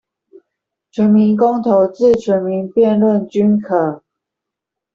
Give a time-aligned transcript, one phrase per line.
[0.89, 4.03] 全民公投至全民辯論均可